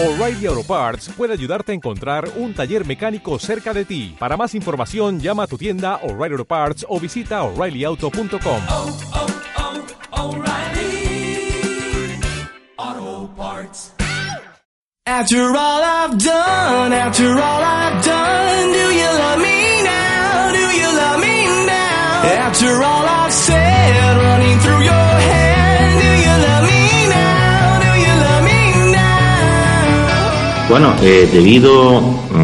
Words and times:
O'Reilly 0.00 0.46
Auto 0.46 0.62
Parts 0.62 1.08
puede 1.16 1.32
ayudarte 1.32 1.72
a 1.72 1.74
encontrar 1.74 2.30
un 2.36 2.54
taller 2.54 2.86
mecánico 2.86 3.36
cerca 3.40 3.74
de 3.74 3.84
ti. 3.84 4.14
Para 4.16 4.36
más 4.36 4.54
información, 4.54 5.18
llama 5.18 5.42
a 5.42 5.46
tu 5.48 5.58
tienda 5.58 5.96
O'Reilly 6.04 6.34
Auto 6.34 6.44
Parts 6.44 6.86
o 6.88 7.00
visita 7.00 7.42
oreillyauto.com. 7.42 8.62
oh, 8.68 8.96
oh, 10.12 10.36
O'Reilly 10.36 11.50
Auto 12.76 13.28
Parts. 13.34 13.92
After 15.04 15.42
all 15.56 15.82
I've 15.82 16.16
done, 16.16 16.92
after 16.92 17.30
all 17.32 17.62
I've 17.64 18.04
done, 18.04 18.72
do 18.72 18.94
you 18.94 19.18
love 19.18 19.40
me 19.40 19.82
now? 19.82 20.52
Do 20.52 20.58
you 20.78 20.96
love 20.96 21.20
me 21.20 21.44
now? 21.66 22.46
After 22.46 22.70
all 22.84 23.04
I've 23.04 23.32
said, 23.32 23.67
Bueno, 30.68 30.88
eh, 31.02 31.24
debido, 31.32 31.96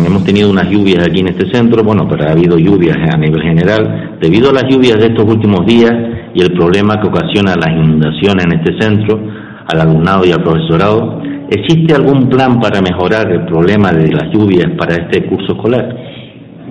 hemos 0.06 0.24
tenido 0.24 0.48
unas 0.48 0.70
lluvias 0.70 1.06
aquí 1.06 1.20
en 1.20 1.28
este 1.28 1.52
centro, 1.52 1.84
bueno, 1.84 2.08
pero 2.08 2.24
ha 2.26 2.32
habido 2.32 2.56
lluvias 2.56 2.96
a 3.12 3.18
nivel 3.18 3.42
general, 3.42 4.16
debido 4.18 4.48
a 4.48 4.54
las 4.54 4.64
lluvias 4.64 4.98
de 4.98 5.08
estos 5.08 5.26
últimos 5.26 5.66
días 5.66 5.92
y 6.32 6.40
el 6.40 6.54
problema 6.54 6.98
que 7.02 7.08
ocasiona 7.08 7.54
las 7.54 7.68
inundaciones 7.68 8.46
en 8.46 8.52
este 8.60 8.80
centro, 8.80 9.20
al 9.66 9.78
alumnado 9.78 10.24
y 10.24 10.32
al 10.32 10.42
profesorado, 10.42 11.20
¿existe 11.50 11.94
algún 11.94 12.30
plan 12.30 12.58
para 12.60 12.80
mejorar 12.80 13.30
el 13.30 13.44
problema 13.44 13.92
de 13.92 14.10
las 14.10 14.32
lluvias 14.32 14.72
para 14.78 14.94
este 14.94 15.26
curso 15.26 15.52
escolar? 15.52 15.94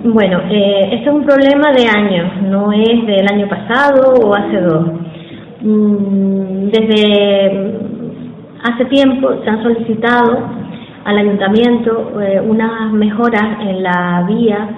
Bueno, 0.02 0.40
eh, 0.50 0.88
este 0.90 1.08
es 1.08 1.14
un 1.14 1.24
problema 1.24 1.70
de 1.70 1.86
años, 1.86 2.42
no 2.50 2.72
es 2.72 3.06
del 3.06 3.28
año 3.32 3.48
pasado 3.48 4.12
o 4.24 4.34
hace 4.34 4.60
dos. 4.60 4.86
Mm, 5.62 6.68
Desde 6.72 7.74
hace 8.64 8.84
tiempo 8.86 9.30
se 9.44 9.50
han 9.50 9.62
solicitado 9.62 10.63
al 11.04 11.18
ayuntamiento 11.18 12.20
eh, 12.20 12.40
unas 12.40 12.92
mejoras 12.92 13.60
en 13.60 13.82
la 13.82 14.24
vía 14.26 14.68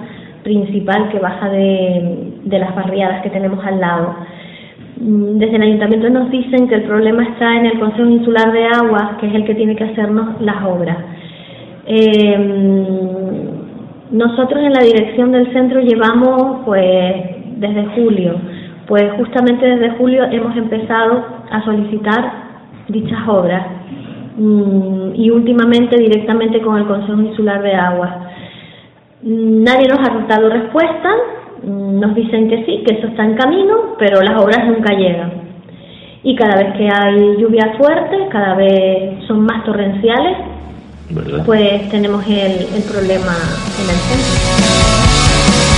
principal 0.43 1.09
que 1.09 1.19
baja 1.19 1.49
de, 1.49 2.33
de 2.43 2.59
las 2.59 2.75
barriadas 2.75 3.21
que 3.21 3.29
tenemos 3.29 3.65
al 3.65 3.79
lado. 3.79 4.15
Mm, 4.99 5.37
Desde 5.37 5.55
el 5.55 5.61
ayuntamiento 5.63 6.09
nos 6.09 6.29
dicen 6.29 6.67
que 6.67 6.75
el 6.75 6.83
problema 6.83 7.23
está 7.23 7.55
en 7.55 7.65
el 7.65 7.79
Consejo 7.79 8.09
Insular 8.09 8.51
de 8.51 8.65
Aguas, 8.65 9.17
que 9.19 9.27
es 9.27 9.35
el 9.35 9.45
que 9.45 9.55
tiene 9.55 9.75
que 9.75 9.85
hacernos 9.85 10.41
las 10.41 10.63
obras. 10.65 10.97
Eh, 11.85 12.37
nosotros 14.11 14.63
en 14.63 14.73
la 14.73 14.83
dirección 14.83 15.31
del 15.31 15.51
centro 15.53 15.81
llevamos 15.81 16.63
pues 16.65 17.15
desde 17.57 17.85
julio, 17.95 18.35
pues 18.87 19.03
justamente 19.17 19.65
desde 19.65 19.97
julio 19.97 20.23
hemos 20.31 20.55
empezado 20.55 21.25
a 21.51 21.61
solicitar 21.63 22.31
dichas 22.87 23.19
obras 23.27 23.63
y 24.37 25.29
últimamente 25.31 25.97
directamente 25.97 26.61
con 26.61 26.77
el 26.77 26.85
Consejo 26.85 27.19
Insular 27.21 27.61
de 27.63 27.73
Aguas. 27.73 28.11
Mm, 29.23 29.63
Nadie 29.63 29.87
nos 29.87 29.99
ha 29.99 30.25
dado 30.27 30.49
respuesta, 30.49 31.09
mm, 31.63 31.99
nos 31.99 32.13
dicen 32.15 32.47
que 32.49 32.63
sí, 32.65 32.83
que 32.85 32.95
eso 32.95 33.07
está 33.07 33.23
en 33.23 33.35
camino, 33.35 33.95
pero 33.97 34.21
las 34.21 34.41
obras 34.41 34.67
nunca 34.67 34.93
llegan. 34.93 35.31
Y 36.23 36.35
cada 36.35 36.55
vez 36.61 36.77
que 36.77 36.87
hay 36.91 37.37
lluvias 37.37 37.77
fuertes, 37.77 38.29
cada 38.31 38.55
vez 38.55 39.23
son 39.27 39.41
más 39.41 39.63
torrenciales, 39.63 40.37
¿Verdad? 41.09 41.43
pues 41.45 41.89
tenemos 41.89 42.25
el, 42.27 42.67
el 42.75 42.83
problema 42.83 43.33
en 43.79 43.89
el 43.89 43.97
centro. 44.07 45.76